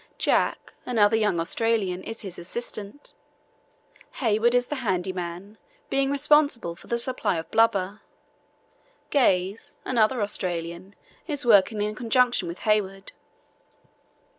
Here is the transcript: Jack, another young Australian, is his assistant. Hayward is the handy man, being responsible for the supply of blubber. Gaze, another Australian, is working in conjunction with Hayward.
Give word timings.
Jack, 0.17 0.73
another 0.83 1.15
young 1.15 1.39
Australian, 1.39 2.03
is 2.03 2.21
his 2.21 2.39
assistant. 2.39 3.13
Hayward 4.13 4.55
is 4.55 4.65
the 4.65 4.77
handy 4.77 5.13
man, 5.13 5.59
being 5.91 6.09
responsible 6.09 6.73
for 6.73 6.87
the 6.87 6.97
supply 6.97 7.37
of 7.37 7.51
blubber. 7.51 8.01
Gaze, 9.11 9.75
another 9.85 10.23
Australian, 10.23 10.95
is 11.27 11.45
working 11.45 11.81
in 11.81 11.93
conjunction 11.93 12.47
with 12.47 12.57
Hayward. 12.65 13.11